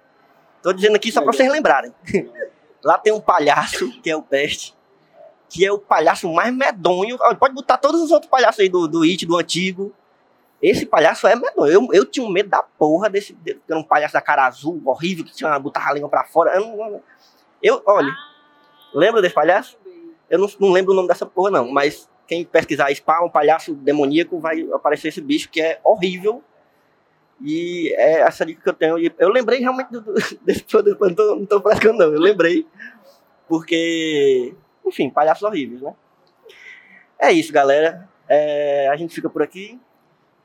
[0.61, 1.93] Tô dizendo aqui só pra vocês lembrarem.
[2.84, 4.75] Lá tem um palhaço, que é o Peste,
[5.49, 7.17] que é o palhaço mais medonho.
[7.39, 9.93] Pode botar todos os outros palhaços aí do, do It, do antigo.
[10.61, 11.71] Esse palhaço é medonho.
[11.71, 13.34] Eu, eu tinha um medo da porra desse.
[13.34, 16.55] de- Era um palhaço da cara azul, horrível, que tinha botava a língua pra fora.
[16.55, 17.01] Eu, não,
[17.61, 18.13] eu olha,
[18.93, 19.77] lembra desse palhaço?
[20.29, 24.39] Eu não, não lembro o nome dessa porra, não, mas quem pesquisar Spawn, palhaço demoníaco,
[24.39, 26.43] vai aparecer esse bicho que é horrível.
[27.41, 29.13] E é essa dica que eu tenho.
[29.19, 30.13] Eu lembrei realmente do, do-
[30.43, 32.13] desse produto, não tô, não tô praticando, não.
[32.13, 32.65] Eu lembrei.
[33.47, 34.53] Porque,
[34.86, 35.93] enfim, palhaços horríveis, né?
[37.19, 38.07] É isso, galera.
[38.28, 39.80] É, a gente fica por aqui.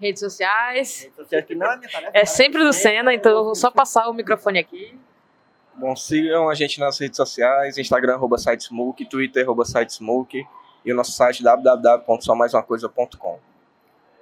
[0.00, 1.08] Redes sociais.
[1.36, 2.10] Aqui não é minha tarefa.
[2.14, 4.96] É sempre do Senna, então eu vou só passar o microfone aqui.
[5.74, 10.44] Bom, sigam a gente nas redes sociais, Instagram, arroba sitesmoke, Twitter, arroba sitesmoke,
[10.88, 13.38] e o nosso site www.somaisumacoisa.com.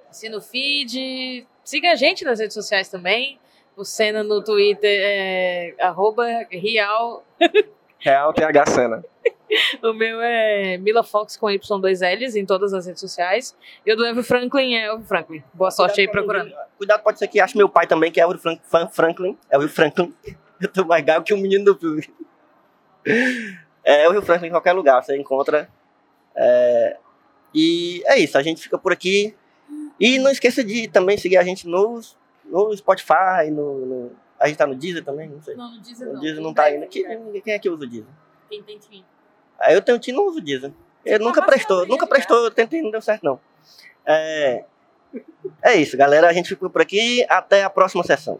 [0.09, 1.47] Assina o feed.
[1.63, 3.39] Siga a gente nas redes sociais também.
[3.75, 7.23] O Senna no Twitter é arroba real.
[7.99, 9.01] Real TH Cena.
[9.81, 13.55] O meu é Mila Fox com Y2Ls em todas as redes sociais.
[13.85, 15.41] E o do Elvio Franklin é Elvio Franklin.
[15.53, 16.53] Boa sorte aí procurando.
[16.77, 18.61] Cuidado, pode ser que ache meu pai também, que é Elvio Frank,
[18.91, 19.37] Franklin.
[19.49, 20.13] Elvio Franklin.
[20.59, 22.03] Eu tô mais gago que o menino do filme.
[23.85, 25.69] É Elvio Franklin em qualquer lugar, você encontra.
[26.37, 26.97] É,
[27.53, 29.35] E é isso, a gente fica por aqui.
[29.99, 31.99] E não esqueça de também seguir a gente no,
[32.45, 35.27] no Spotify, no, no- A gente tá no Deezer também?
[35.27, 35.55] Não sei.
[35.55, 36.13] Não, não diz não.
[36.13, 36.85] O Deezer não tá ainda.
[36.85, 37.03] Quem,
[37.41, 38.07] quem é que usa o Deezer?
[38.49, 39.03] Quem tem Tim.
[39.59, 40.71] Aí eu tenho time não uso o Deezer.
[41.03, 43.39] Ele nunca tá prestou, baixando nunca prestou, eu tentei, não deu certo não.
[44.05, 44.63] É,
[45.63, 46.29] é isso, galera.
[46.29, 47.25] A gente fica por aqui.
[47.27, 48.39] Até a próxima sessão.